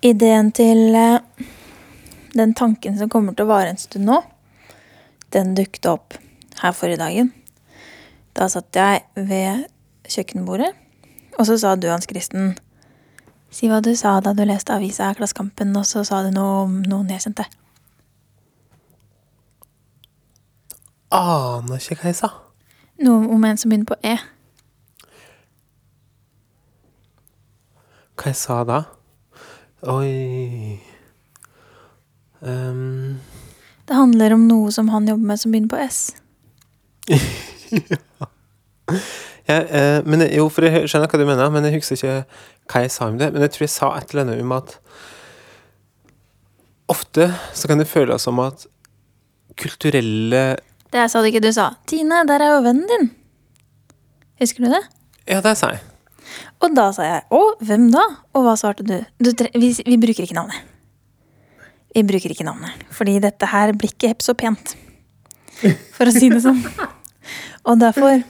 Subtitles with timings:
[0.00, 1.46] Ideen til eh,
[2.38, 4.20] den tanken som kommer til å vare en stund nå,
[5.34, 6.14] den dukket opp
[6.60, 7.32] her forrige dagen.
[8.38, 9.64] Da satt jeg ved
[10.06, 10.70] kjøkkenbordet,
[11.34, 12.52] og så sa du, Hans Kristen,
[13.50, 16.76] si hva du sa da du leste avisa Klassekampen, og så sa du noe om
[16.86, 17.48] noen jeg kjente.
[21.10, 22.30] Aner ikke hva jeg sa.
[23.02, 24.14] Noe om en som begynner på E.
[28.14, 28.78] Hva jeg sa da?
[29.86, 30.80] Oi
[32.40, 33.18] um.
[33.86, 36.00] Det handler om noe som han jobber med som begynner på S.
[39.48, 42.16] ja, eh, men Jo, for jeg skjønner hva du mener, men jeg husker ikke
[42.68, 43.30] hva jeg sa om det.
[43.32, 44.74] Men jeg tror jeg sa et eller annet om at
[46.88, 48.64] Ofte så kan det føles som at
[49.60, 50.56] kulturelle
[50.88, 53.10] Det sa du ikke, du sa 'Tine, der er jo vennen din'.
[54.40, 54.84] Husker du det?
[55.28, 55.80] Ja, det sa jeg.
[56.62, 59.04] Og da sa jeg 'Å, hvem da?' Og hva svarte du?
[59.18, 60.60] du vi, vi bruker ikke navnet.
[61.94, 64.76] Vi bruker ikke navnet, fordi dette her blir ikke hepp så pent.
[65.96, 66.60] For å si det sånn.
[67.66, 68.22] Og derfor,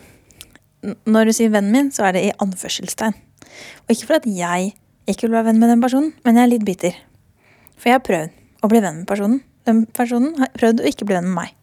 [1.07, 3.15] når du sier 'vennen min', så er det i anførselstegn.
[3.87, 4.73] Og ikke fordi at jeg
[5.09, 6.95] ikke vil være venn med den personen, men jeg er litt bitter.
[7.77, 8.31] For jeg har prøvd
[8.63, 9.43] å bli venn med personen.
[9.67, 11.55] Den personen har prøvd å ikke bli venn med meg.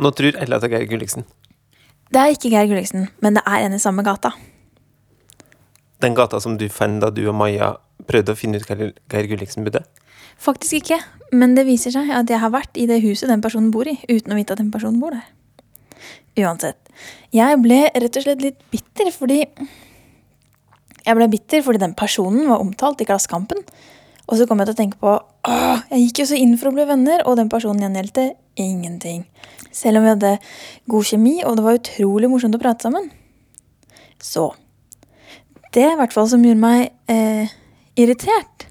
[0.00, 1.26] Nå tror Ella at det er Geir Gulliksen.
[2.10, 4.32] Det er ikke Geir Gulliksen, men det er en i samme gata.
[6.00, 7.74] Den gata som du fant da du og Maja
[8.08, 9.82] prøvde å finne ut hva Geir Gulliksen bodde.
[10.40, 11.00] Faktisk ikke,
[11.36, 13.98] men det viser seg at jeg har vært i det huset den personen bor i,
[14.08, 15.26] uten å vite at den personen bor der.
[16.40, 16.78] Uansett.
[17.34, 19.42] Jeg ble rett og slett litt bitter fordi
[21.00, 23.60] Jeg ble bitter fordi den personen var omtalt i Klassekampen.
[24.28, 26.68] Og så kom jeg til å tenke på Åh, jeg gikk jo så inn for
[26.70, 28.26] å bli venner, og den personen gjengjeldte
[28.60, 29.24] ingenting.
[29.72, 30.32] Selv om vi hadde
[30.92, 33.08] god kjemi, og det var utrolig morsomt å prate sammen.
[34.20, 34.50] Så
[35.70, 37.50] Det i hvert fall som gjorde meg eh,
[38.00, 38.66] irritert,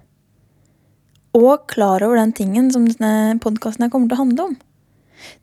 [1.38, 4.58] og klar over den tingen som denne podkasten kommer til å handle om.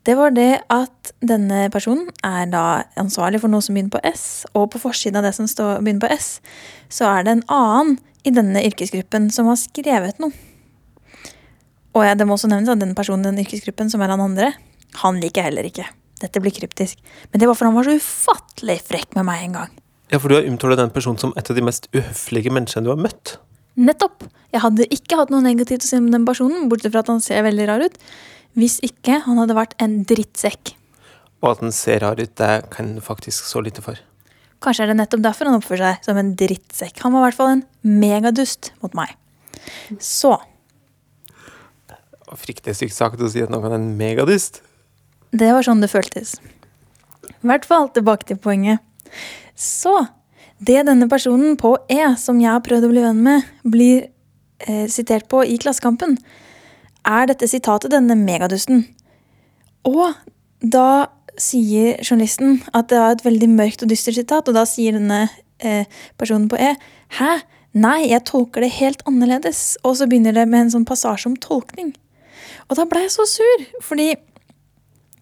[0.05, 4.45] Det var det at denne personen er da ansvarlig for noe som begynner på S,
[4.53, 6.29] og på forsiden av det som står, begynner på S,
[6.93, 7.97] så er det en annen
[8.27, 10.33] i denne yrkesgruppen som har skrevet noe.
[11.97, 14.21] Og jeg, det må også nevnes at den personen i den yrkesgruppen som er han
[14.21, 14.51] andre,
[15.01, 15.87] han liker jeg heller ikke.
[16.21, 17.01] Dette blir kryptisk.
[17.31, 19.75] Men det var for han var så ufattelig frekk med meg en gang.
[20.11, 22.93] Ja, for du har omtalt den personen som et av de mest uhøflige menneskene du
[22.93, 23.35] har møtt.
[23.77, 24.23] Nettopp.
[24.53, 27.21] Jeg hadde ikke hatt noe negativt å si om den personen, bortsett fra at han
[27.21, 27.97] ser veldig rar ut,
[28.57, 30.73] hvis ikke han hadde vært en drittsekk.
[31.43, 33.99] Og at han ser rar ut, det kan du faktisk så lite for.
[34.63, 37.03] Kanskje er det nettopp derfor han oppfører seg som en drittsekk.
[37.03, 39.13] Han var i hvert fall en megadust mot meg.
[40.01, 40.37] Så
[42.37, 44.61] Fryktelig stygt sagt å si at noen er en megadust.
[45.31, 46.33] det var sånn det føltes.
[47.29, 48.81] I hvert fall tilbake til poenget.
[49.57, 49.95] Så
[50.57, 54.07] det denne personen på E, som jeg har prøvd å bli venn med, blir
[54.65, 56.17] eh, sitert på i Klassekampen,
[57.07, 58.85] er dette sitatet, denne megadusten.
[59.87, 60.17] Og
[60.59, 61.07] da
[61.37, 65.27] sier journalisten at det var et veldig mørkt og dystert sitat, og da sier denne
[65.61, 65.85] eh,
[66.17, 66.73] personen på E
[67.19, 67.37] Hæ?
[67.77, 69.77] Nei, jeg tolker det helt annerledes.
[69.85, 71.91] Og så begynner det med en sånn passasje om tolkning.
[72.67, 74.09] Og da ble jeg så sur, fordi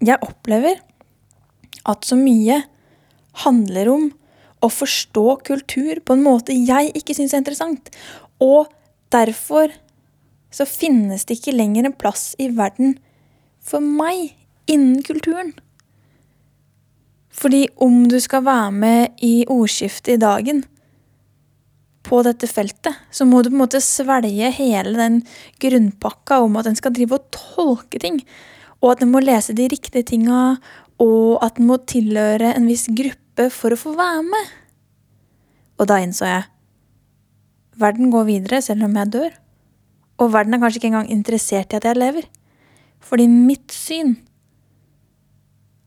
[0.06, 0.80] jeg opplever
[1.90, 2.62] at så mye
[3.44, 4.06] handler om
[4.64, 7.92] å forstå kultur på en måte jeg ikke syns er interessant.
[8.42, 8.72] Og
[9.14, 9.74] derfor
[10.56, 12.96] så finnes det ikke lenger en plass i verden
[13.66, 14.36] for meg
[14.72, 15.54] innen kulturen.
[17.36, 20.64] Fordi om du skal være med i ordskiftet i dagen
[22.06, 25.20] på dette feltet, så må du på en måte svelge hele den
[25.62, 28.22] grunnpakka om at en skal drive og tolke ting,
[28.80, 30.56] og at en må lese de riktige tinga,
[31.02, 34.52] og at en må tilhøre en viss gruppe for å få være med.
[35.80, 36.46] Og da innså jeg
[37.80, 39.34] verden går videre selv om jeg dør.
[40.24, 42.28] Og verden er kanskje ikke engang interessert i at jeg lever.
[43.04, 44.16] Fordi mitt syn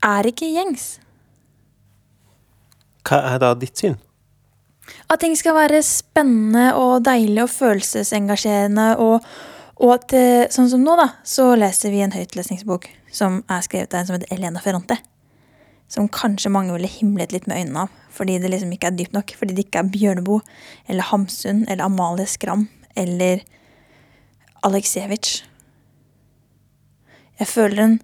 [0.05, 0.99] er ikke gjengs.
[3.09, 3.97] Hva er da ditt syn?
[5.09, 8.89] At ting skal være spennende og deilig og følelsesengasjerende.
[9.01, 9.25] Og,
[9.81, 13.95] og at eh, sånn som nå, da, så leser vi en høytlesningsbok som er skrevet
[13.95, 15.01] av en som heter Elena Ferrante.
[15.89, 19.15] Som kanskje mange ville himlet litt med øynene av, fordi det liksom ikke er dypt
[19.17, 19.33] nok.
[19.39, 20.43] Fordi det ikke er Bjørneboe
[20.89, 22.67] eller Hamsun eller Amalie Skram
[22.99, 23.45] eller
[24.67, 25.45] Aleksejevitsj.
[27.39, 27.97] Jeg føler en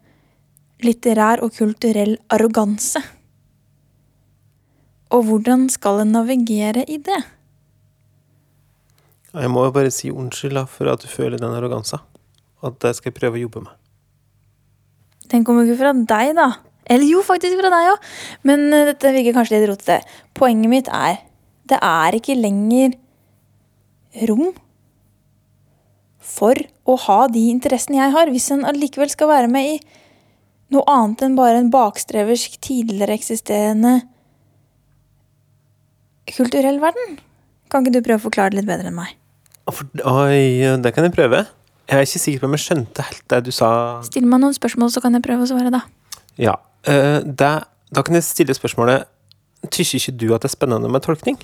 [0.84, 3.02] litterær og kulturell arroganse.
[5.14, 7.20] Og hvordan skal en navigere i det?
[9.34, 12.02] Jeg må jo bare si unnskyld for at du føler den arrogansen.
[12.64, 13.74] At det skal jeg prøve å jobbe med.
[15.32, 16.48] Den kommer ikke fra deg, da.
[16.90, 18.10] Eller jo, faktisk fra deg òg.
[18.48, 20.00] Men eh, dette virker kanskje litt rotete.
[20.36, 21.22] Poenget mitt er
[21.70, 22.92] det er ikke lenger
[24.28, 24.52] rom
[26.24, 26.58] for
[26.88, 29.76] å ha de interessene jeg har, hvis en allikevel skal være med i
[30.74, 33.98] noe annet enn bare en bakstreversk, tidligere eksisterende
[36.32, 37.18] kulturell verden?
[37.72, 39.12] Kan ikke du prøve å forklare det litt bedre enn meg?
[39.68, 41.44] Oi, det kan jeg prøve.
[41.88, 43.68] Jeg er ikke sikker på om jeg skjønte helt det du sa.
[44.04, 45.84] Still meg noen spørsmål, så kan jeg prøve å svare, da.
[46.38, 46.56] Ja.
[46.86, 47.52] eh, det,
[47.94, 49.10] da kan jeg stille spørsmålet
[49.64, 51.38] Tykker ikke du at det er spennende med tolkning?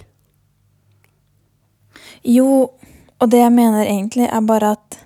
[2.24, 2.70] Jo,
[3.18, 4.98] og det jeg mener egentlig, er bare at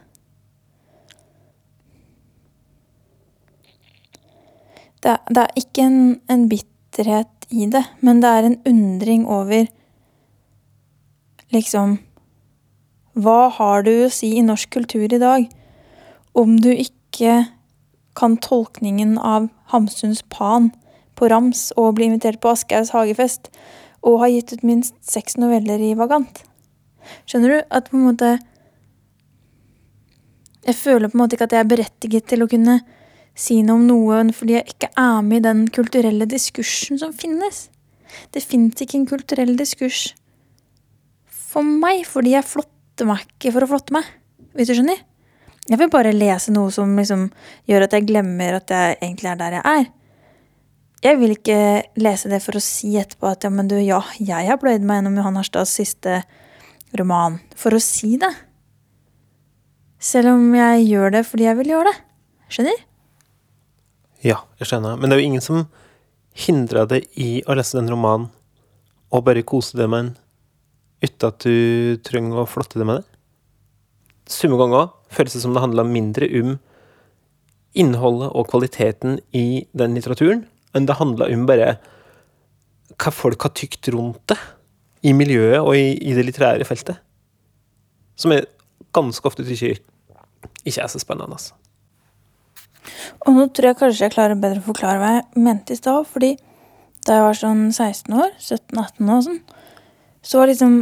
[5.05, 9.67] Det, det er ikke en, en bitterhet i det, men det er en undring over
[11.53, 11.99] Liksom
[13.15, 15.45] Hva har du å si i norsk kultur i dag
[16.35, 17.45] om du ikke
[18.15, 20.71] kan tolkningen av Hamsuns Pan
[21.19, 23.51] på rams og bli invitert på Aschehougs hagefest
[24.05, 26.43] og har gitt ut minst seks noveller i Vagant?
[27.29, 27.59] Skjønner du?
[27.71, 28.35] At på en måte
[30.65, 32.79] Jeg føler på en måte ikke at jeg er berettiget til å kunne
[33.37, 37.67] si noe om noe fordi jeg ikke er med i den kulturelle diskursen som finnes.
[38.33, 40.15] Det fins ikke en kulturell diskurs
[41.55, 44.09] for meg, fordi jeg flotter meg ikke for å flotte meg.
[44.55, 45.03] Hvis du skjønner?
[45.71, 47.29] Jeg vil bare lese noe som liksom
[47.71, 49.87] gjør at jeg glemmer at jeg egentlig er der jeg er.
[51.05, 51.61] Jeg vil ikke
[52.01, 55.01] lese det for å si etterpå at ja, men du, ja, jeg har pløyd meg
[55.01, 56.23] gjennom Johan Harstads siste
[56.97, 57.39] roman.
[57.61, 58.33] For å si det.
[60.05, 61.97] Selv om jeg gjør det fordi jeg vil gjøre det.
[62.53, 62.85] Skjønner?
[64.25, 64.97] Ja, jeg skjønner.
[65.01, 65.65] Men det er jo ingen som
[66.45, 68.31] hindrer deg i å lese den romanen
[69.15, 70.15] og bare kose deg med den
[71.05, 73.11] uten at du trenger å flotte deg med det.
[74.33, 76.57] Summe ganger føles det som det handler mindre om
[77.75, 80.45] innholdet og kvaliteten i den litteraturen,
[80.75, 81.75] enn det handler om bare
[82.95, 84.39] hva folk har tykt rundt det
[85.05, 87.01] i miljøet og i, i det litterære feltet.
[88.17, 88.47] Som jeg
[88.95, 89.81] ganske ofte tykker
[90.65, 91.35] ikke er så spennende.
[91.35, 91.55] altså.
[93.25, 96.07] Og nå tror jeg kanskje jeg klarer bedre å forklare hva jeg mente i stad.
[96.09, 96.35] Fordi
[97.05, 99.41] da jeg var sånn 16 år, 17-18 og sånn,
[100.25, 100.77] så var liksom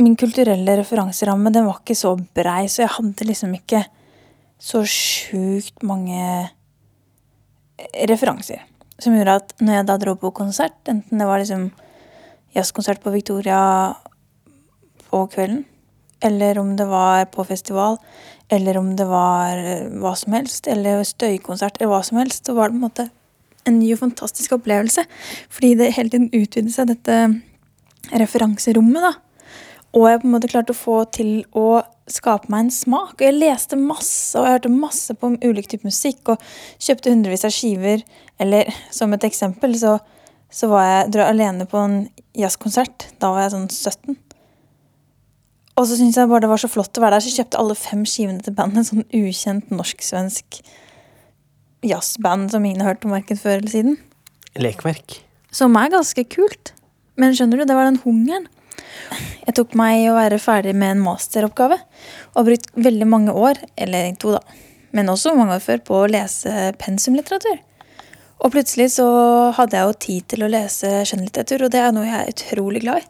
[0.00, 3.84] min kulturelle referanseramme den var ikke så brei, så jeg hadde liksom ikke
[4.60, 6.50] så sjukt mange
[8.08, 8.64] referanser.
[9.00, 11.70] Som gjorde at når jeg da dro på konsert, enten det var liksom
[12.56, 13.60] jazzkonsert på Victoria
[15.10, 15.64] på kvelden,
[16.20, 17.96] eller om det var på festival,
[18.52, 22.56] eller om det var eh, hva som helst, eller støykonsert, eller hva som helst, så
[22.56, 23.08] var det på en måte
[23.68, 25.04] en ny og fantastisk opplevelse.
[25.52, 29.12] Fordi det hele tiden utvidet seg, dette referanserommet, da.
[29.96, 33.16] Og jeg på en måte klarte å få til å skape meg en smak.
[33.16, 36.42] Og jeg leste masse, og jeg hørte masse på ulik type musikk, og
[36.82, 38.04] kjøpte hundrevis av skiver.
[38.42, 39.96] Eller som et eksempel, så,
[40.50, 42.02] så var jeg dro alene på en
[42.38, 43.10] jazzkonsert.
[43.22, 44.18] Da var jeg sånn 17.
[45.80, 47.60] Og så syntes jeg bare det var så flott å være der, så jeg kjøpte
[47.62, 48.90] alle fem skivene til bandet.
[48.90, 50.60] Sånn ukjent norsk-svensk
[51.86, 53.98] jazzband som ingen har hørt om verken før eller siden.
[54.60, 55.22] Lekverk.
[55.54, 56.74] Som er ganske kult.
[57.18, 58.46] Men skjønner du, det var den hungeren.
[59.46, 63.60] Jeg tok meg å være ferdig med en masteroppgave og har brukt veldig mange år,
[63.80, 64.42] eller to da,
[64.96, 67.60] men også mange år før, på å lese pensumlitteratur.
[68.40, 69.06] Og plutselig så
[69.56, 72.84] hadde jeg jo tid til å lese skjønnlitteratur, og det er noe jeg er utrolig
[72.84, 73.08] glad i.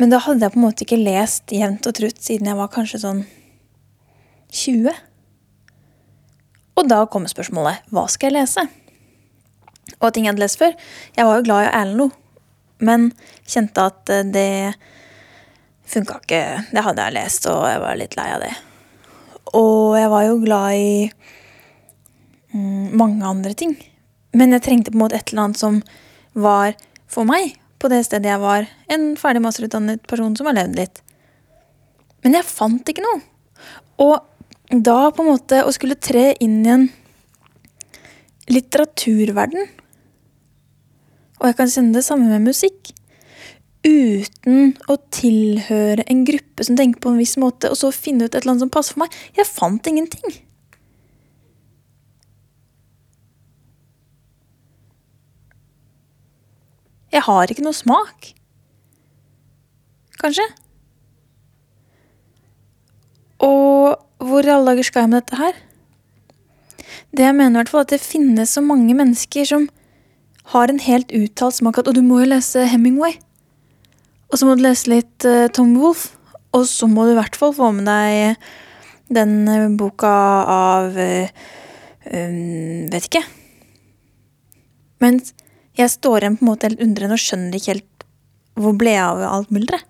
[0.00, 2.70] Men da hadde jeg på en måte ikke lest jevnt og trutt siden jeg var
[2.72, 3.24] kanskje sånn
[4.52, 4.90] 20.
[6.80, 8.66] Og da kommer spørsmålet hva skal jeg lese?
[10.00, 10.74] Og ting jeg hadde lest før.
[11.14, 12.16] Jeg var jo glad i Erlend Loe,
[12.82, 13.10] men
[13.48, 14.74] kjente at eh, det
[15.92, 16.42] funka ikke.
[16.72, 18.52] Det hadde jeg lest, og jeg var litt lei av det.
[19.58, 20.92] Og jeg var jo glad i
[22.54, 23.74] mm, mange andre ting.
[24.32, 25.82] Men jeg trengte på en måte et eller annet som
[26.32, 26.76] var
[27.12, 31.02] for meg, på det stedet jeg var, en ferdig masterutdannet person som har levd litt.
[32.24, 33.20] Men jeg fant ikke noe.
[34.00, 34.16] Og
[34.72, 36.86] da på en måte å skulle tre inn i en
[38.52, 39.68] litteraturverden
[41.42, 42.92] Og jeg kan kjenne det samme med musikk.
[43.82, 48.30] Uten å tilhøre en gruppe som tenker på en viss måte, og så finne ut
[48.30, 49.16] et eller annet som passer for meg.
[49.34, 50.36] Jeg fant ingenting.
[57.12, 58.30] Jeg har ikke noe smak.
[60.22, 60.46] Kanskje?
[63.42, 65.58] Og hvor i alle dager skal jeg med dette her?
[67.12, 69.66] Det jeg mener i hvert fall, at det finnes så mange mennesker som
[70.50, 73.14] har en helt uttalt smak at Og du må jo lese Hemingway.
[74.32, 76.16] Og så må du lese litt uh, Tom Wolff.
[76.52, 78.42] Og så må du i hvert fall få med deg
[79.12, 80.10] den uh, boka
[80.48, 81.46] av uh,
[82.08, 83.24] um, Vet ikke.
[85.02, 85.32] Mens
[85.78, 88.06] jeg står igjen på en måte helt undrende og skjønner ikke helt
[88.60, 89.88] hvor ble jeg av alt mylderet.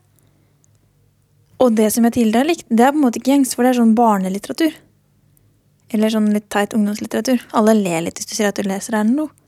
[1.62, 3.62] Og det som jeg tidligere har likt, det er på en måte ikke gjengs, for
[3.62, 4.74] det er sånn barnelitteratur.
[5.94, 7.44] Eller sånn litt teit ungdomslitteratur.
[7.58, 9.41] Alle ler litt hvis du sier at du leser det eller noe.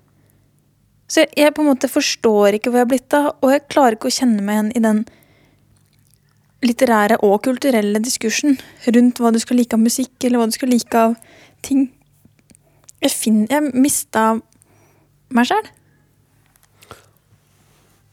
[1.10, 3.98] Så jeg, på en måte forstår ikke hvor jeg har blitt av, og jeg klarer
[3.98, 5.02] ikke å kjenne meg igjen i den
[6.64, 8.56] litterære og kulturelle diskursen
[8.96, 11.16] rundt hva du skal like av musikk, eller hva du skal like av
[11.64, 11.90] ting.
[13.04, 14.24] Jeg, finner, jeg mista
[15.34, 15.68] meg sjæl.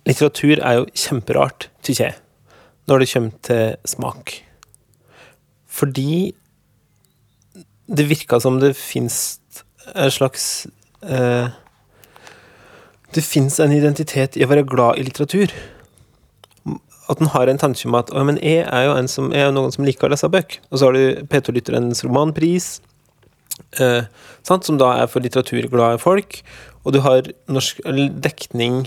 [0.10, 2.16] Litteratur er jo kjemperart, syns jeg,
[2.90, 4.36] når det kommer til smak.
[5.72, 6.34] Fordi
[7.92, 9.40] det virka som det fins
[9.96, 10.68] en slags
[11.04, 11.52] eh,
[13.16, 15.52] Det fins en identitet i å være glad i litteratur.
[17.12, 19.74] At en har en tanke om at men jeg er jo som, jeg er noen
[19.74, 20.62] som liker å lese bøker.
[20.72, 22.70] Og så har du P2-lytterens romanpris,
[23.80, 24.08] eh,
[24.48, 26.40] sant, som da er for litteraturglade folk.
[26.86, 27.84] Og du har norsk
[28.24, 28.86] dekning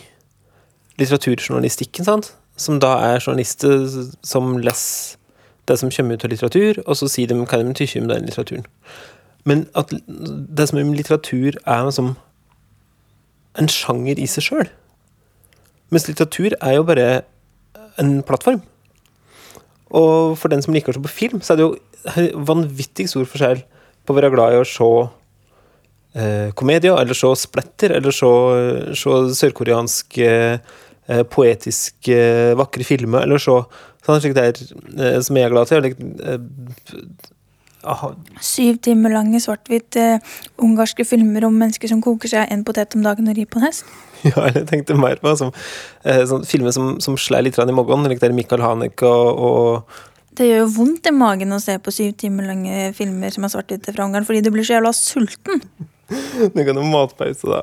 [0.98, 2.32] litteraturjournalistikken, sant?
[2.56, 3.82] som da er journalister
[4.22, 5.18] som leser
[5.66, 8.26] det som kommer ut av litteratur, og så sier de hva de tykker om den
[8.28, 8.66] litteraturen.
[9.48, 12.14] Men at det som er om litteratur, er liksom
[13.60, 14.68] en sjanger i seg sjøl.
[15.92, 17.08] Mens litteratur er jo bare
[18.00, 18.62] en plattform.
[19.94, 23.28] Og for den som liker å se på film, så er det jo vanvittig stor
[23.30, 23.62] forskjell
[24.04, 24.88] på å være glad i å se
[26.18, 28.32] eh, komedier, eller se splatter, eller se,
[28.98, 32.18] se sørkoreanske eh, poetiske,
[32.58, 33.60] vakre filmer, eller se
[34.04, 35.80] sånn slik der eh, som jeg er glad til.
[35.80, 35.94] Eller,
[37.84, 42.96] eh, Syv timer lange svart-hvitt uh, ungarske filmer om mennesker som koker seg en potet
[42.96, 43.86] om dagen og rir på en hest?
[44.24, 48.08] Ja, jeg tenkte mer på som, uh, sånn, filmer som, som slår litt i magen.
[48.08, 50.00] Like der Hanek og, og,
[50.34, 53.52] Det gjør jo vondt i magen å se på syv timer lange filmer som er
[53.52, 55.62] svart-hvitte fra Ungarn, fordi du blir så jævla sulten.
[56.54, 57.62] du kan jo matpause, da.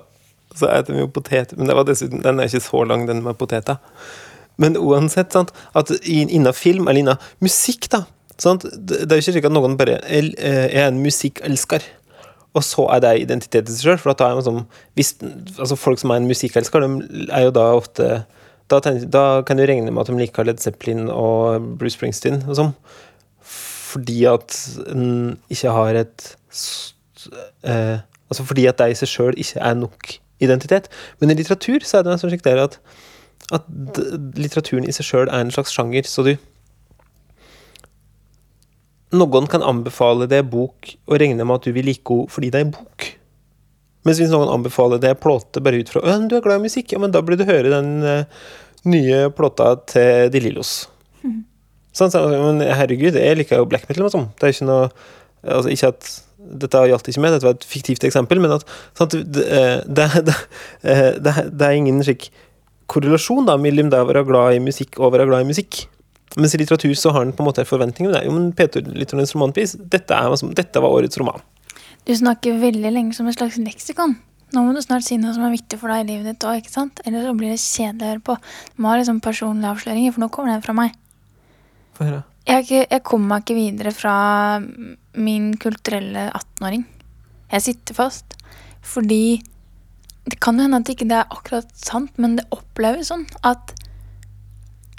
[0.51, 1.55] Så spiser vi jo potet.
[1.57, 3.79] Men dessuten, den er ikke så lang, den med poteter.
[4.61, 8.05] Men uansett, sant, at innen film eller innen musikk, da
[8.41, 11.85] sant, Det er jo ikke slik at noen bare er, er en musikkelsker,
[12.57, 13.99] og så er det identiteten sin sjøl.
[14.01, 14.65] For da er sånn,
[14.97, 18.09] altså Folk som er en musikkelsker, de er jo da ofte
[18.71, 22.55] da, da kan du regne med at de liker Led Zeppelin og Bruce Springsteen og
[22.55, 22.73] sånn.
[23.91, 24.55] Fordi at
[24.93, 26.29] en ikke har et
[27.67, 27.99] eh,
[28.31, 30.85] Altså fordi at det i seg sjøl ikke er nok identitet.
[31.19, 32.31] Men i litteratur så er det sånn
[32.63, 32.77] at
[33.51, 33.65] at
[34.39, 36.37] litteraturen i seg sjøl er en slags sjanger, så du
[39.11, 42.61] Noen kan anbefale deg bok og regne med at du vil like henne fordi det
[42.61, 43.07] er en bok.
[44.07, 46.93] Mens hvis noen anbefaler deg plåte bare ut fra at du er glad i musikk,
[46.93, 48.23] ja, men da blir du høre den uh,
[48.89, 50.73] nye plåta til De Lillos.
[51.21, 51.43] Mm.
[51.93, 54.29] Sånn, så, men herregud, jeg liker jo black metal liksom.
[54.31, 54.35] sånn.
[54.39, 54.91] Det er ikke noe
[55.41, 56.09] altså Ikke at
[56.61, 58.65] dette gjaldt ikke meg, dette var et fiktivt eksempel, men at
[58.97, 59.45] sant, det,
[59.85, 60.07] det,
[61.25, 62.29] det, det, er ingen slik
[62.91, 65.83] korrelasjon da, mellom det å være glad i musikk og å være glad i musikk.
[66.39, 68.21] Mens i litteratur så har den på en måte forventninger.
[68.25, 71.43] Jo, men Peter Litternes romanpris, dette, er, dette var årets roman.
[72.07, 74.15] Du snakker veldig lenge som et slags leksikon.
[74.51, 76.59] Nå må du snart si noe som er viktig for deg i livet ditt òg,
[76.59, 76.99] ikke sant?
[77.05, 78.35] Eller så blir det kjedelig å høre på.
[78.73, 80.97] Du må ha liksom personlige avsløringer, for nå kommer den fra meg.
[81.95, 82.23] Få høre.
[82.49, 84.15] Jeg, jeg kommer meg ikke videre fra
[85.13, 86.83] min kulturelle 18-åring.
[87.51, 88.37] Jeg sitter fast
[88.81, 89.41] fordi
[90.25, 93.73] det kan jo hende at ikke det er akkurat sant, men det oppleves sånn at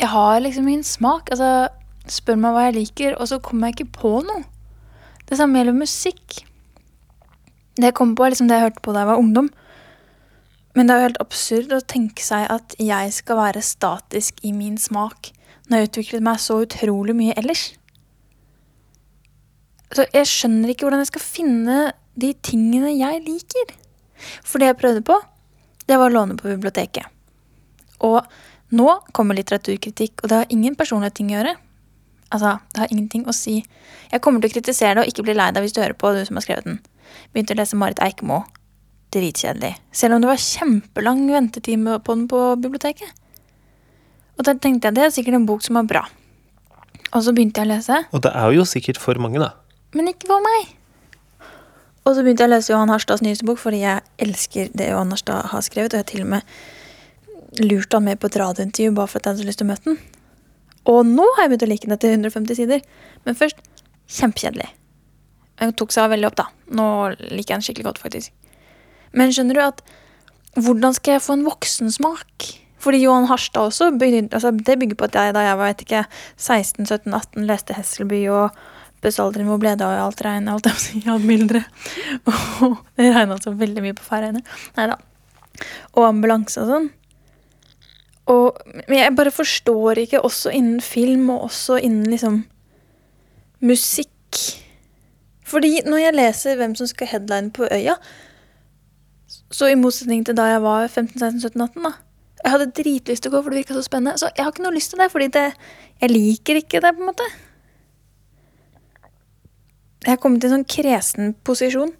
[0.00, 1.30] jeg har liksom min smak.
[1.34, 1.68] Altså,
[2.10, 4.44] spør meg hva jeg liker, og så kommer jeg ikke på noe.
[5.28, 6.42] Det samme gjelder musikk.
[7.78, 9.52] Det jeg kom på, er liksom det jeg hørte på da jeg var ungdom.
[10.76, 14.54] Men det er jo helt absurd å tenke seg at jeg skal være statisk i
[14.56, 15.32] min smak
[15.68, 17.70] når jeg utviklet meg så utrolig mye ellers.
[19.92, 21.78] Så jeg skjønner ikke hvordan jeg skal finne
[22.20, 23.74] de tingene jeg liker.
[24.44, 25.18] For det jeg prøvde på,
[25.88, 27.08] det var å låne på biblioteket.
[28.04, 28.20] Og
[28.72, 31.54] nå kommer litteraturkritikk, og det har ingen personlige ting å gjøre.
[32.32, 33.58] Altså, det har ingenting å si.
[34.12, 36.14] Jeg kommer til å kritisere det og ikke bli lei deg hvis du hører på,
[36.16, 36.78] du som har skrevet den.
[37.32, 38.42] Begynte å lese Marit Eikemo.
[39.12, 39.74] Dritkjedelig.
[39.92, 43.12] Selv om det var kjempelang ventetid på den på biblioteket.
[44.40, 46.06] Og da tenkte jeg det er sikkert en bok som er bra.
[47.12, 47.98] Og så begynte jeg å lese.
[48.16, 49.52] Og det er jo sikkert for mange, da.
[49.92, 50.70] Men ikke for meg.
[52.02, 55.12] Og så begynte jeg å lese Johan Harstads nyeste bok, fordi jeg elsker det Johan
[55.12, 55.92] Harstad har skrevet.
[55.92, 56.56] Og jeg til og med
[57.60, 59.90] lurt han med på et radiointervju bare for at jeg hadde lyst til å møte
[59.90, 59.98] han.
[60.92, 62.80] Og nå har jeg begynt å like den etter 150 sider.
[63.26, 63.60] Men først
[64.10, 64.70] kjempekjedelig.
[65.60, 66.48] Den tok seg veldig opp, da.
[66.74, 66.86] Nå
[67.20, 68.32] liker jeg den skikkelig godt, faktisk.
[69.14, 69.82] Men skjønner du at
[70.58, 72.48] hvordan skal jeg få en voksensmak?
[72.82, 75.84] Fordi Johan Harstad også bygde, altså det bygger på at jeg da jeg var vet
[75.84, 76.00] ikke,
[76.34, 78.56] 16-17-18 leste Hesselby og
[79.02, 80.50] Bøsalderen, hvor ble det av alt regnet?
[80.50, 81.24] Alt jeg si, alt
[82.98, 84.42] det regna altså veldig mye på Færøyene.
[84.76, 84.98] Nei da.
[85.98, 86.90] Og ambulanse og sånn.
[88.32, 88.58] Og
[88.88, 92.42] men jeg bare forstår ikke, også innen film og også innen liksom
[93.62, 94.10] musikk
[95.46, 97.98] Fordi når jeg leser hvem som skal headline på Øya,
[99.52, 101.92] så i motsetning til da jeg var 15-16-17-18, da
[102.42, 104.18] Jeg hadde dritlyst til å gå, for det virka så spennende.
[104.18, 105.44] Så jeg har ikke noe lyst til det, fordi det,
[106.00, 107.26] jeg liker ikke det, på en måte.
[110.02, 111.92] Jeg har kommet i en sånn kresen posisjon,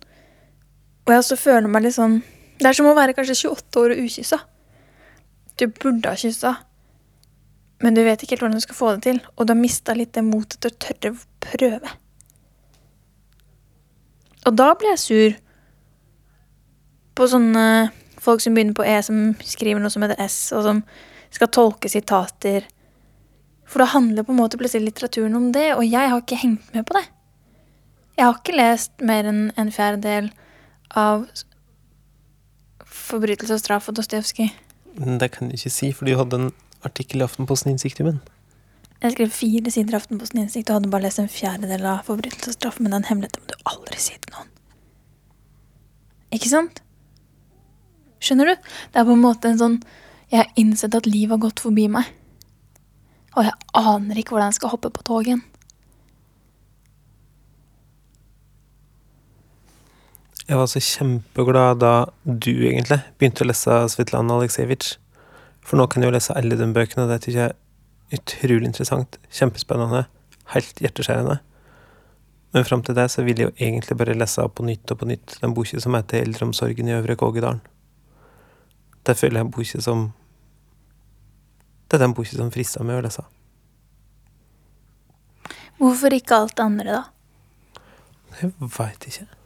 [1.05, 2.23] og jeg også føler meg litt sånn
[2.59, 4.41] Det er som å være kanskje 28 år og ukyssa.
[5.61, 6.55] Du burde ha kyssa,
[7.83, 9.95] men du vet ikke helt hvordan du skal få det til, og du har mista
[9.97, 11.97] litt det motet til å tørre å prøve.
[14.47, 15.35] Og da blir jeg sur
[17.19, 17.65] på sånne
[18.23, 20.83] folk som begynner på E, som skriver noe som heter S, og som
[21.33, 22.67] skal tolke sitater.
[23.67, 26.75] For da handler på en måte plutselig litteraturen om det, og jeg har ikke hengt
[26.75, 27.07] med på det.
[28.19, 30.31] Jeg har ikke lest mer enn en fjerdedel
[30.95, 31.27] av
[32.93, 34.53] 'Forbrytelse og straff' og Dostojevskij.
[34.97, 36.53] Det kan du ikke si, for du hadde en
[36.85, 38.21] artikkel i Aftenposten Innsikt-timen.
[39.03, 42.73] Jeg skrev fire sider i Aftenposten Innsikt og hadde bare lest en fjerdedel av 'Forbrytelse
[42.79, 44.49] men den hemmeligheten må du aldri si til noen.
[46.33, 46.83] Ikke sant?
[48.21, 48.55] Skjønner du?
[48.93, 49.83] Det er på en måte en sånn
[50.31, 52.05] Jeg har innsett at livet har gått forbi meg.
[53.37, 55.43] Og jeg aner ikke hvordan jeg skal hoppe på toget igjen.
[60.53, 61.91] Jeg var så kjempeglad da
[62.29, 64.99] du egentlig begynte å lese Svetlana Aleksejevitsj.
[65.65, 68.69] For nå kan jeg jo lese alle de bøkene, og det syns jeg er utrolig
[68.69, 69.17] interessant.
[69.33, 70.03] Kjempespennende.
[70.53, 71.39] Helt hjerteskjærende.
[72.53, 75.11] Men fram til det så vil jeg jo egentlig bare lese på nytt og på
[75.15, 77.65] nytt den boka som heter 'Eldreomsorgen i Øvre Kågedalen'.
[79.07, 80.13] Det føler jeg boka som
[81.89, 83.25] Det er den boka som frister meg å lese.
[85.79, 87.03] Hvorfor ikke alt det andre, da?
[88.43, 89.42] Jeg veit ikke.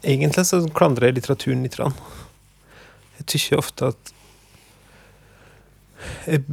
[0.00, 1.76] Egentlig så klandrer jeg litteraturen litt.
[3.18, 4.14] Jeg tykker ofte at
[6.24, 6.44] Jeg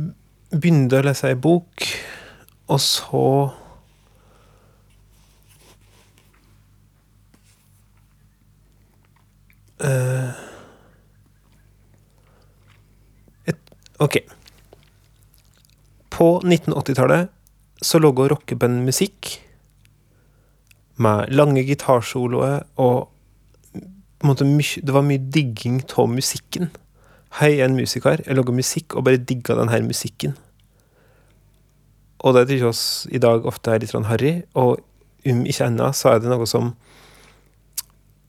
[0.52, 1.86] begynner å lese ei bok,
[2.68, 3.24] og så
[9.80, 10.30] Eh,
[13.46, 13.58] et,
[14.00, 14.18] Ok.
[16.10, 17.30] På 1980-tallet
[17.82, 19.36] så lå rockeband musikk
[21.02, 23.08] med lange gitarsoloer og
[24.26, 26.72] måte Det var mye digging av musikken.
[27.38, 28.24] Hei, jeg er en musiker.
[28.26, 30.34] Jeg lager musikk og bare digga denne musikken.
[32.26, 32.84] Og det syns oss
[33.14, 34.82] i dag ofte er litt harry, og
[35.28, 36.76] om ikke annet så er det noe som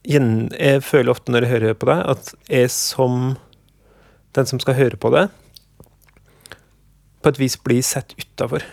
[0.05, 3.35] Jeg føler ofte når jeg hører på det, at jeg som
[4.35, 5.27] den som skal høre på det,
[7.21, 8.63] på et vis blir sett utafor.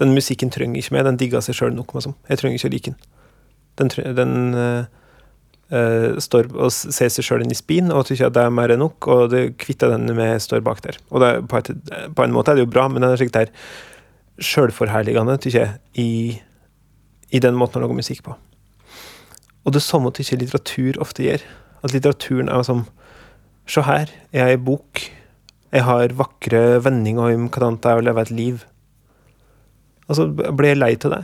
[0.00, 1.94] Den musikken trenger ikke meg, den digger seg sjøl nok.
[1.96, 2.14] Liksom.
[2.28, 3.02] Jeg trenger ikke å like den.
[3.76, 8.46] Den, den uh, står og ser seg sjøl inn i spin og tykker at det
[8.46, 11.00] er mer enn nok, og det kvitter den med står bak der.
[11.10, 11.72] Og det, på, et,
[12.16, 13.52] på en måte er det jo bra, men den er slik der
[14.36, 16.10] sjølforherligende, tykker jeg, i,
[17.32, 18.36] i den måten å lage musikk på.
[19.66, 21.44] Og det samme tykker litteratur ofte gjør.
[21.84, 22.86] At litteraturen er som
[23.66, 25.00] Se her, jeg er ei bok.
[25.74, 28.60] Jeg har vakre vendinger om hvordan det er å leve et liv.
[30.06, 31.22] Og så blir jeg lei av det.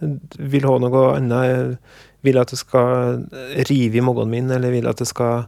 [0.00, 1.46] Jeg vil ha noe annet.
[1.46, 3.22] Jeg vil at det skal
[3.70, 5.46] rive i magen min, eller vil at det skal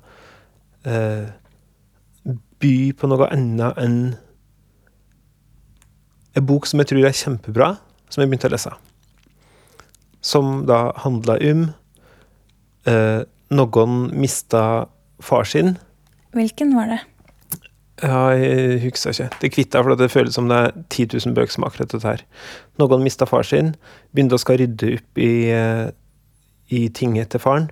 [0.88, 1.28] eh,
[2.62, 3.98] by på noe annet enn
[6.38, 7.68] en bok som jeg tror er kjempebra,
[8.12, 8.72] som jeg begynte å lese.
[10.22, 11.64] Som da handla om
[12.86, 13.22] eh,
[13.54, 14.62] noen mista
[15.24, 15.76] far sin.
[16.36, 17.00] Hvilken var det?
[17.98, 19.40] Ja, jeg husker ikke.
[19.42, 22.22] Det kvitta, for det føles som det er 10 000 bøker som akkurat dette her.
[22.78, 23.72] Noen mista far sin,
[24.14, 25.88] begynte å skal rydde opp i, eh,
[26.70, 27.68] i tinget til faren.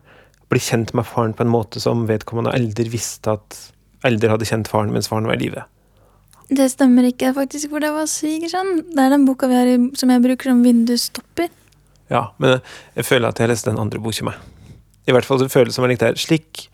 [0.50, 3.62] Bli kjent med faren på en måte som vedkommende aldri visste at
[4.04, 5.64] Aldri hadde kjent faren mens faren var i live.
[6.46, 8.92] Det stemmer ikke, faktisk, for det var svigersønn.
[8.92, 11.48] Det er den boka vi har i, som jeg bruker som vindusstopper.
[12.12, 12.60] Ja, men
[12.94, 14.38] jeg føler at jeg leste den andre boka meg.
[15.06, 16.20] I hvert fall så føles det som jeg likte her.
[16.20, 16.66] Slik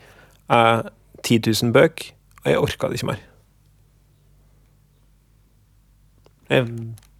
[0.53, 0.89] er
[1.23, 2.13] 10 000 bøker,
[2.43, 3.23] og jeg orka det ikke mer.
[6.53, 6.67] Jeg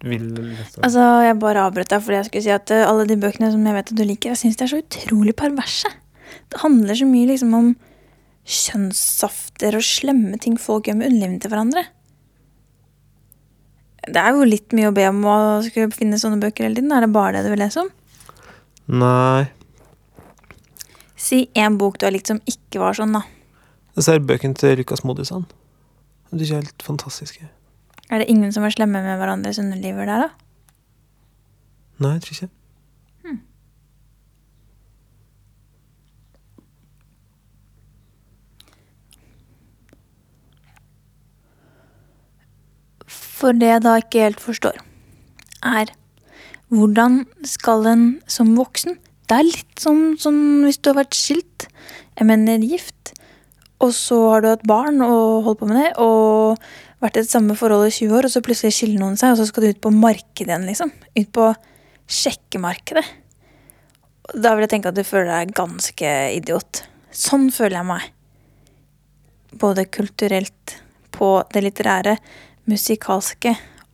[0.04, 3.16] vil lese Altså, Jeg bare avbrøt deg fordi jeg skulle si at eh, alle de
[3.18, 5.90] bøkene som jeg vet at du liker, jeg syns de er så utrolig perverse.
[6.52, 7.74] Det handler så mye liksom om
[8.44, 11.84] kjønnssafter og slemme ting folk gjør med underlivet til hverandre.
[14.04, 16.92] Det er jo litt mye å be om å skulle finne sånne bøker hele tiden.
[16.92, 17.88] Er det bare det du vil lese om?
[19.00, 19.46] Nei.
[21.16, 23.24] Si én bok du har likt som ikke var sånn, da.
[23.96, 25.46] Jeg ser bøkene til Lukas Modusson.
[26.34, 27.46] De er helt fantastiske.
[28.10, 30.28] Er det ingen som var slemme med hverandres underliver der, da?
[32.02, 32.48] Nei, jeg tror ikke.
[33.24, 33.40] Hmm.
[43.08, 44.80] For det jeg da ikke helt forstår,
[45.64, 45.94] er
[46.74, 50.36] hvordan skal en som voksen Det er litt som, som
[50.66, 51.64] hvis du har vært skilt,
[52.18, 53.14] jeg mener gift,
[53.84, 56.60] og så har du hatt barn og holdt på med det, og
[57.04, 59.40] vært i det samme forholdet i 20 år, og så plutselig skiller noen seg, og
[59.40, 60.92] så skal du ut på markedet igjen, liksom.
[61.14, 61.50] Ut på
[62.20, 63.04] sjekkemarkedet.
[64.32, 66.84] Da vil jeg tenke at du føler deg ganske idiot.
[67.14, 68.08] Sånn føler jeg meg.
[69.60, 70.78] Både kulturelt,
[71.14, 72.16] på det litterære,
[72.66, 73.52] musikalske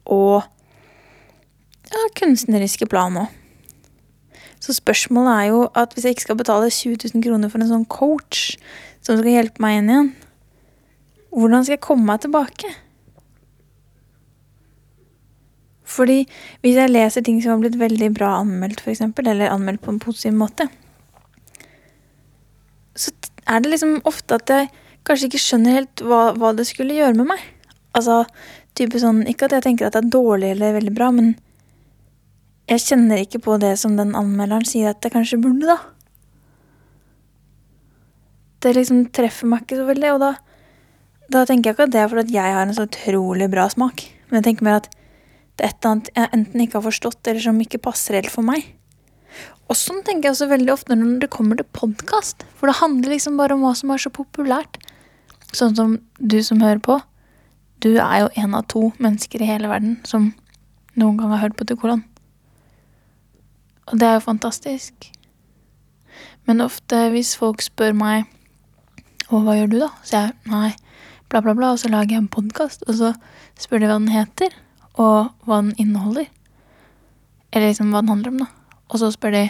[0.09, 0.41] og
[1.91, 3.40] ja, kunstneriske plan òg.
[4.61, 7.71] Så spørsmålet er jo at hvis jeg ikke skal betale 20 000 kroner for en
[7.71, 8.59] sånn coach
[9.01, 10.13] som skal hjelpe meg inn igjen,
[11.31, 12.73] hvordan skal jeg komme meg tilbake?
[15.91, 16.21] Fordi
[16.63, 20.03] hvis jeg leser ting som har blitt veldig bra anmeldt, eksempel, eller anmeldt på en
[20.03, 20.69] positiv måte,
[22.99, 23.15] så
[23.49, 24.71] er det liksom ofte at jeg
[25.09, 27.47] kanskje ikke skjønner helt hva, hva det skulle gjøre med meg.
[27.97, 28.23] Altså,
[28.79, 31.33] type sånn, Ikke at jeg tenker at det er dårlig eller veldig bra, men
[32.71, 35.79] jeg kjenner ikke på det som den anmelderen sier at jeg kanskje burde, da.
[38.61, 40.31] Det liksom treffer meg ikke så veldig, og da,
[41.33, 44.05] da tenker jeg ikke at det er fordi jeg har en så utrolig bra smak,
[44.29, 47.21] men jeg tenker mer at det er et eller annet jeg enten ikke har forstått,
[47.27, 48.69] eller som ikke passer helt for meg.
[49.71, 53.15] Og sånn tenker jeg også veldig ofte når det kommer til podkast, for det handler
[53.15, 54.79] liksom bare om hva som er så populært.
[55.51, 57.01] Sånn som du som hører på.
[57.83, 60.31] Du er jo en av to mennesker i hele verden som
[60.99, 62.03] noen gang har hørt på Tykolan.
[63.91, 65.11] Og det er jo fantastisk.
[66.47, 68.29] Men ofte hvis folk spør meg
[69.31, 69.91] Og hva gjør du, da?
[70.03, 70.73] Så jeg nei,
[71.31, 71.73] bla, bla, bla.
[71.75, 73.13] Og så lager jeg en podkast, og så
[73.61, 74.57] spør de hva den heter,
[74.99, 76.27] og hva den inneholder.
[77.53, 78.49] Eller liksom hva den handler om, da.
[78.91, 79.45] Og så spør de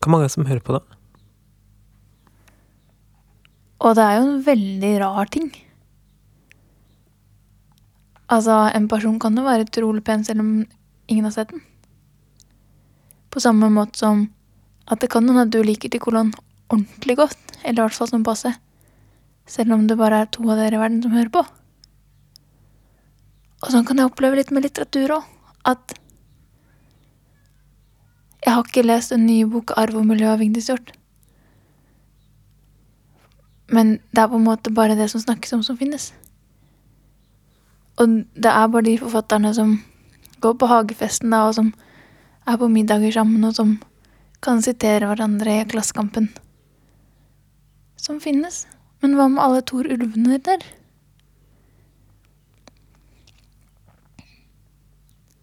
[0.00, 0.80] Hvor mange som hører på da?
[3.84, 5.52] Og det er jo en veldig rar ting.
[8.32, 10.50] Altså, en person kan jo være utrolig pen selv om
[11.08, 11.60] ingen har sett den.
[13.34, 14.28] På samme måte som
[14.86, 16.30] at det kan hende at du liker Tykolon
[16.70, 18.52] ordentlig godt, eller i hvert fall som passe,
[19.46, 21.44] selv om det bare er to av dere i verden som hører på.
[23.64, 25.30] Og sånn kan jeg oppleve litt med litteratur òg,
[25.64, 25.94] at
[28.44, 30.92] jeg har ikke lest en ny bok Arv og miljø av Vigdis Hjorth.
[33.72, 36.10] Men det er på en måte bare det som snakkes om, som finnes.
[37.96, 39.78] Og det er bare de forfatterne som
[40.44, 41.72] går på hagefesten da, og som
[42.46, 43.76] er på middager sammen, og som
[44.44, 46.28] kan sitere hverandre i Klassekampen.
[47.96, 48.64] Som finnes.
[49.00, 50.64] Men hva med alle Tor Ulvene der?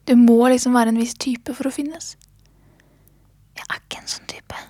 [0.06, 2.16] Du må liksom være en viss type for å finnes.
[3.58, 4.62] Jeg er ikke en sånn type.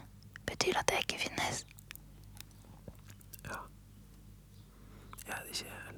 [0.46, 1.64] Betyr det at jeg ikke finnes?
[3.48, 3.58] Ja,
[5.26, 5.98] Jeg er ikke heller.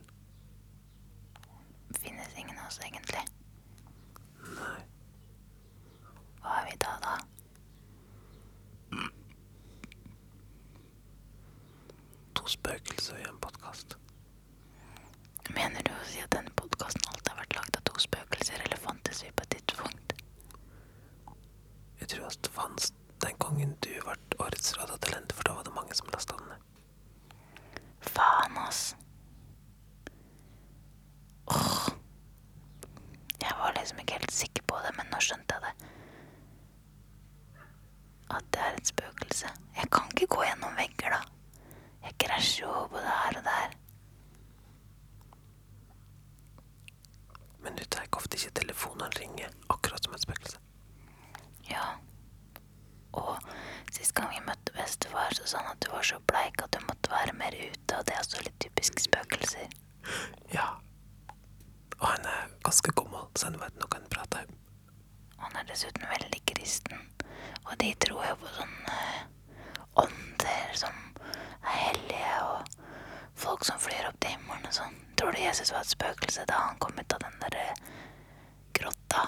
[2.00, 3.26] Finnes ingen av oss egentlig.
[4.54, 4.80] Nei.
[6.44, 7.14] Hva er vi da, da?
[12.36, 13.96] To spøkelser i en podkast.
[15.56, 18.82] Mener du å si at denne podkasten alltid har vært lagd av to spøkelser, eller
[18.84, 20.14] fantes vi på et tidspunkt?
[22.02, 22.92] Jeg tror at det fantes
[23.24, 26.62] den gangen du ble årets radiotalent, for da var det mange som lasta den ned.
[28.14, 28.82] Faen, ass.
[31.54, 31.88] Åh.
[33.44, 35.74] Jeg var liksom ikke helt sikker på det, men nå skjønte jeg det.
[38.34, 39.50] At det er et spøkelse.
[39.78, 41.22] Jeg kan ikke gå gjennom vegger, da.
[42.04, 43.76] Jeg krasjer jo både her og der.
[47.64, 50.58] Men du tar ofte ikke telefonen ringer, akkurat som et spøkelse.
[51.70, 51.84] Ja.
[53.14, 53.38] Og
[53.94, 56.82] sist gang vi møtte bestefar, så sa han at du var så bleik at du
[56.88, 59.70] måtte være mer ute, og det er også litt typisk spøkelser.
[60.54, 60.68] Ja.
[62.00, 64.60] Og han er ganske gammel, så han vet noe han prater om.
[65.44, 67.00] Han er dessuten veldig kristen,
[67.66, 69.00] og de tror jo på sånne
[70.04, 71.00] ånder som
[71.64, 72.66] er hellige, og
[73.46, 75.00] folk som flyr opp til himmelen og sånn.
[75.20, 77.82] Tror du Jesus var et spøkelse da han kom ut av den der eh,
[78.80, 79.28] grotta?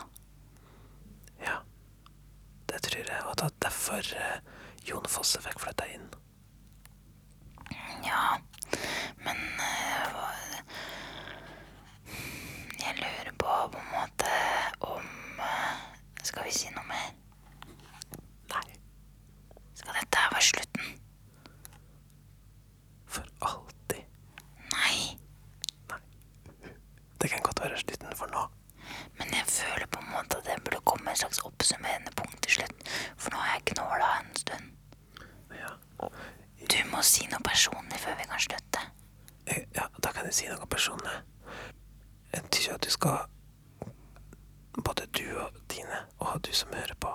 [1.44, 1.60] Ja.
[2.70, 4.38] Det tror jeg, og det er derfor eh,
[4.89, 6.08] Jon Fosse fikk flytta inn.
[8.06, 8.38] Ja,
[9.26, 10.32] men eh, hva
[12.86, 14.32] Jeg lurer på på en måte
[14.86, 15.80] om eh,
[16.28, 17.08] Skal vi si noe mer?
[18.52, 18.65] Nei,
[19.74, 20.94] Skal dette her være slutten?
[23.15, 24.04] for alltid.
[24.76, 25.17] Nei.
[27.22, 28.42] Det kan godt være slutten for nå.
[29.17, 32.58] Men jeg føler på en måte at det burde komme en slags oppsummerende punkt til
[32.58, 32.89] slutt.
[33.15, 34.67] For nå har jeg knåla en stund.
[35.56, 35.72] Ja.
[36.74, 38.65] Du må si noe personlig før vi kan slutte.
[46.36, 47.12] og du som hører på,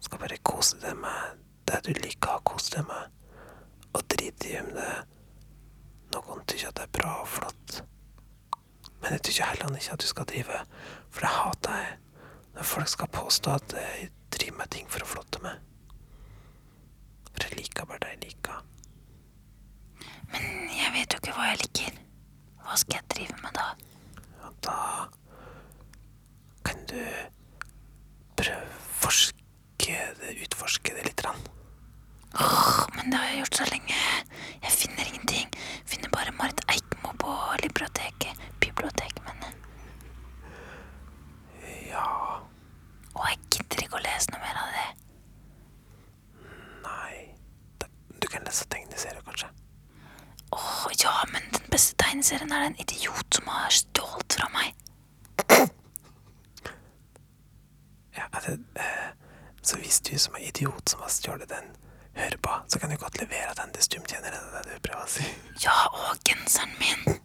[0.00, 3.12] skal bare kose deg med det du liker å kose deg med,
[3.94, 4.92] og drite i om det
[6.14, 7.76] noen tykker at det er bra og flott.
[9.00, 10.60] Men jeg tykker heller ikke at du skal drive,
[11.10, 11.94] for det hater jeg
[12.54, 15.62] når folk skal påstå at jeg driver med ting for å flotte meg.
[17.32, 18.60] For jeg liker bare det jeg liker.
[20.34, 22.02] Men jeg vet jo ikke hva jeg liker.
[22.74, 23.64] Hva skal jeg drive med da?
[24.66, 24.76] Da
[26.66, 26.98] kan du
[28.34, 31.22] prøve forske det, utforske det litt.
[31.22, 34.00] Åh, men det har jeg gjort så lenge.
[34.64, 35.54] Jeg finner ingenting.
[35.86, 38.42] Finner bare Marit Eikmo på biblioteket.
[38.66, 39.58] Biblioteket, mener jeg.
[41.94, 42.08] Ja,
[43.14, 44.88] Og jeg gidder ikke å lese noe mer av det.
[46.82, 47.14] nei
[47.78, 49.46] Da- Du kan lese tegneserier, kanskje.
[50.54, 54.74] Åh, ja, men den beste tegneserien er en idiot som har stjålet fra meg.
[58.16, 59.08] Ja, altså, eh,
[59.62, 60.46] så hvis du som er
[61.34, 61.76] har stjålet den,
[62.14, 64.44] hører på, så kan du godt levere den til stumtjeneren.
[64.52, 65.24] Det er det du prøver å si.
[65.64, 67.18] Ja, og genseren min.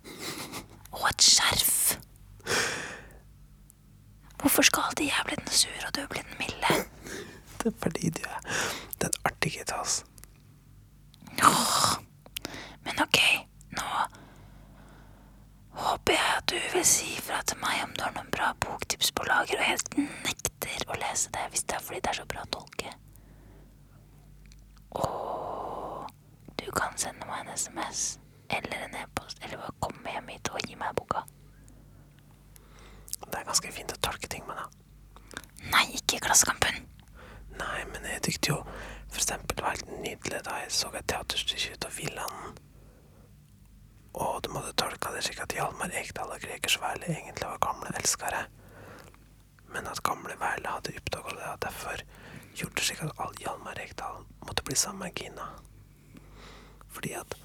[0.91, 1.98] Og et skjerf.
[4.39, 6.80] Hvorfor skal alltid jeg bli den sure og du bli den milde?
[7.60, 8.39] Det er fordi du er
[9.04, 10.04] den artige til oss.
[11.43, 12.00] Åh,
[12.86, 13.19] men ok,
[13.78, 13.89] nå
[15.80, 19.13] håper jeg at du vil si ifra til meg om du har noen bra boktips
[19.15, 22.28] på lager, og helt nekter å lese det hvis det er fordi det er så
[22.32, 22.95] bra å tolke.
[24.98, 26.10] Og
[26.69, 28.19] du kan sende meg en SMS
[28.53, 31.23] eller en e-post, eller bare komme hjem hit og gi meg boka.
[33.23, 35.41] Det er ganske fint å tolke ting med, da.
[35.73, 36.84] Nei, ikke i Klassekampen.
[37.58, 38.58] Nei, men jeg tykte jo
[39.10, 42.60] for eksempel det var helt nydelig da jeg så et teaterstykke ut av Villanden.
[44.19, 47.95] Og du måtte tolke det slik at Hjalmar Ekdal og Greger Sværli egentlig var gamle
[47.97, 48.43] elskere.
[49.73, 52.05] Men at gamle Værle hadde oppdaga det, og derfor
[52.53, 55.49] gjorde det slik at all Hjalmar Ekdal måtte bli sammen med Gina.
[56.89, 57.38] Fordi at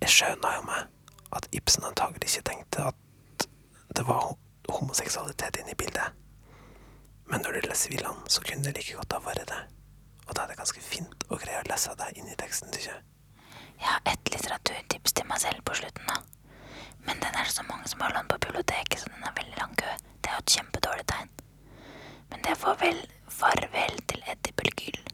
[0.00, 3.48] Jeg skjønner jo meg at Ibsen antagelig ikke tenkte at
[3.96, 4.36] det var
[4.70, 6.14] homoseksualitet inne i bildet.
[7.28, 9.58] Men når du leser Villand, så kunne det like godt ha vært det.
[10.28, 12.88] Og da er det ganske fint å greie å lese det inn i teksten, syns
[12.92, 13.02] jeg.
[13.80, 16.22] Jeg har ett litteraturtips til meg selv på slutten, da.
[17.06, 19.60] Men den er det så mange som har lånt på biblioteket, så den er veldig
[19.60, 19.92] lang kø.
[20.22, 21.30] Det er jo et kjempedårlig tegn.
[22.30, 23.04] Men det får vel
[23.40, 25.07] farvel til Eddie Belgyl.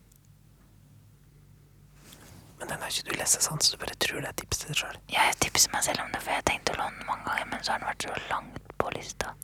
[2.65, 4.79] Men den har ikke du sånn, så du bare tror det er tips til deg
[4.79, 4.95] sjøl.
[5.13, 7.61] Jeg tipser meg selv om det, for jeg tenkte å låne den mange ganger, men
[7.67, 9.35] så har den vært så langt på lista.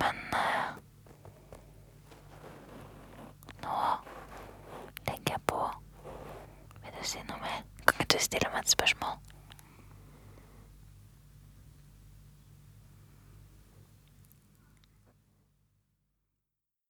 [0.00, 0.72] Men eh,
[3.62, 3.78] Nå
[5.12, 5.62] legger jeg på.
[6.82, 7.62] Vil du si noe mer?
[7.84, 9.29] Kan ikke du stille meg et spørsmål?